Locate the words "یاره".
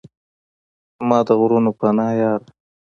2.19-2.47